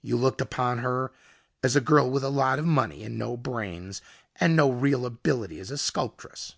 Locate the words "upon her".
0.40-1.10